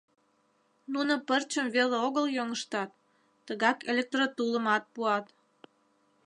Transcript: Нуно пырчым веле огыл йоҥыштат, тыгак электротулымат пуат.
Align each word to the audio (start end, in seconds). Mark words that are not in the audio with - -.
Нуно 0.93 1.13
пырчым 1.27 1.67
веле 1.75 1.97
огыл 2.07 2.25
йоҥыштат, 2.37 2.89
тыгак 3.45 3.77
электротулымат 3.91 4.83
пуат. 4.93 5.25